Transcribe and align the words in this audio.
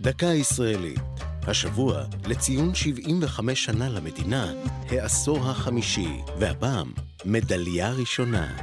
דקה 0.00 0.26
ישראלית. 0.26 1.00
השבוע, 1.42 2.04
לציון 2.26 2.74
75 2.74 3.64
שנה 3.64 3.88
למדינה, 3.88 4.52
העשור 4.90 5.38
החמישי, 5.38 6.08
והפעם, 6.38 6.92
מדליה 7.24 7.92
ראשונה. 7.92 8.56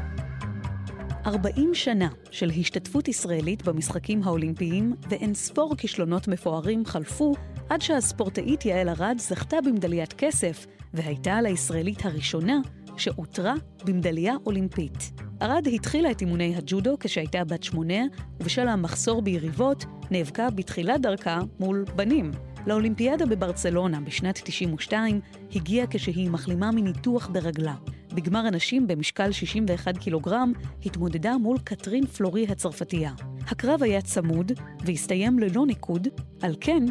40 1.25 1.73
שנה 1.73 2.07
של 2.31 2.49
השתתפות 2.59 3.07
ישראלית 3.07 3.63
במשחקים 3.63 4.23
האולימפיים 4.23 4.95
ואין 5.09 5.33
ספור 5.33 5.75
כישלונות 5.77 6.27
מפוארים 6.27 6.85
חלפו 6.85 7.35
עד 7.69 7.81
שהספורטאית 7.81 8.65
יעל 8.65 8.89
ארד 8.89 9.15
זכתה 9.19 9.57
במדליית 9.65 10.13
כסף 10.13 10.65
והייתה 10.93 11.41
לישראלית 11.41 12.05
הראשונה 12.05 12.59
שאותרה 12.97 13.53
במדליה 13.85 14.33
אולימפית. 14.45 15.24
ארד 15.41 15.67
התחילה 15.73 16.11
את 16.11 16.21
אימוני 16.21 16.55
הג'ודו 16.55 16.95
כשהייתה 16.99 17.43
בת 17.43 17.63
שמונה, 17.63 18.03
ובשל 18.39 18.67
המחסור 18.67 19.21
ביריבות, 19.21 19.85
נאבקה 20.11 20.49
בתחילת 20.49 21.01
דרכה 21.01 21.39
מול 21.59 21.85
בנים. 21.95 22.31
לאולימפיאדה 22.67 23.25
בברצלונה 23.25 24.01
בשנת 24.01 24.41
92 24.43 25.19
הגיעה 25.55 25.87
כשהיא 25.89 26.29
מחלימה 26.29 26.71
מניתוח 26.71 27.27
ברגלה. 27.27 27.75
בגמר 28.13 28.39
הנשים 28.39 28.87
במשקל 28.87 29.31
61 29.31 29.97
קילוגרם 29.97 30.51
התמודדה 30.85 31.37
מול 31.37 31.57
קטרין 31.63 32.05
פלורי 32.05 32.47
הצרפתייה. 32.49 33.11
הקרב 33.47 33.83
היה 33.83 34.01
צמוד 34.01 34.51
והסתיים 34.85 35.39
ללא 35.39 35.65
ניקוד, 35.65 36.07
על 36.41 36.55
כן 36.61 36.85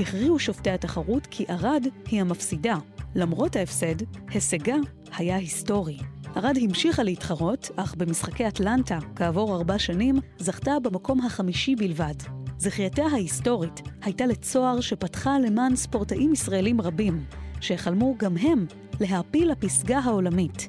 הכריעו 0.00 0.38
שופטי 0.38 0.70
התחרות 0.70 1.26
כי 1.26 1.44
ארד 1.50 1.86
היא 2.10 2.20
המפסידה. 2.20 2.76
למרות 3.14 3.56
ההפסד, 3.56 3.96
הישגה 4.28 4.76
היה 5.16 5.36
היסטורי. 5.36 5.98
ארד 6.36 6.58
המשיכה 6.62 7.02
להתחרות, 7.02 7.70
אך 7.76 7.94
במשחקי 7.94 8.48
אטלנטה, 8.48 8.98
כעבור 9.16 9.56
ארבע 9.56 9.78
שנים, 9.78 10.18
זכתה 10.38 10.72
במקום 10.82 11.26
החמישי 11.26 11.76
בלבד. 11.76 12.14
זכייתה 12.58 13.02
ההיסטורית 13.02 13.80
הייתה 14.02 14.26
לצוהר 14.26 14.80
שפתחה 14.80 15.38
למען 15.38 15.76
ספורטאים 15.76 16.32
ישראלים 16.32 16.80
רבים, 16.80 17.24
שחלמו 17.60 18.14
גם 18.18 18.36
הם 18.36 18.66
להעפיל 19.00 19.50
לפסגה 19.50 19.98
העולמית. 19.98 20.66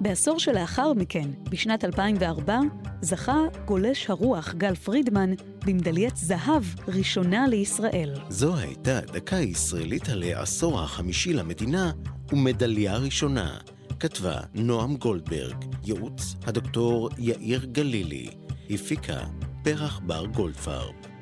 בעשור 0.00 0.38
שלאחר 0.38 0.92
מכן, 0.92 1.28
בשנת 1.50 1.84
2004, 1.84 2.58
זכה 3.00 3.38
גולש 3.64 4.10
הרוח 4.10 4.54
גל 4.54 4.74
פרידמן 4.74 5.30
במדליית 5.66 6.16
זהב 6.16 6.62
ראשונה 6.88 7.46
לישראל. 7.48 8.14
זו 8.28 8.56
הייתה 8.56 9.00
דקה 9.00 9.36
ישראלית 9.36 10.08
על 10.08 10.22
העשור 10.22 10.80
החמישי 10.80 11.32
למדינה 11.32 11.92
ומדליה 12.32 12.96
ראשונה. 12.96 13.58
כתבה 14.04 14.36
נועם 14.54 14.96
גולדברג, 14.96 15.64
ייעוץ 15.84 16.34
הדוקטור 16.46 17.10
יאיר 17.18 17.64
גלילי, 17.64 18.30
הפיקה 18.70 19.20
פרח 19.62 20.00
בר 20.06 20.26
גולדפרב. 20.26 21.13